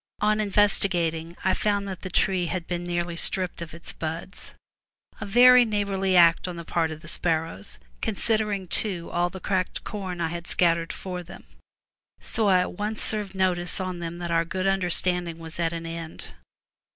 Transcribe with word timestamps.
On 0.19 0.39
investi 0.39 0.89
gating 0.89 1.37
I 1.43 1.53
found 1.53 1.87
that 1.87 2.01
the 2.01 2.09
tree 2.09 2.47
had 2.47 2.65
been 2.65 2.83
nearly 2.83 3.15
stripped 3.15 3.61
of 3.61 3.71
its 3.75 3.93
buds— 3.93 4.51
a 5.21 5.27
very 5.27 5.63
neighborly 5.63 6.17
act 6.17 6.47
on 6.47 6.55
the 6.55 6.65
part 6.65 6.89
of 6.89 7.01
the 7.01 7.07
sparrows, 7.07 7.77
considering, 8.01 8.67
too, 8.67 9.11
all 9.11 9.29
the 9.29 9.39
cracked 9.39 9.83
corn 9.83 10.19
I 10.19 10.29
had 10.29 10.47
scattered 10.47 10.91
for 10.91 11.21
them. 11.21 11.43
So 12.19 12.47
I 12.47 12.61
at 12.61 12.73
once 12.79 12.99
served 12.99 13.35
notice 13.35 13.79
on 13.79 13.99
them 13.99 14.17
that 14.17 14.31
our 14.31 14.43
good 14.43 14.65
understanding 14.65 15.37
was 15.37 15.59
at 15.59 15.71
an 15.71 15.85
end. 15.85 16.29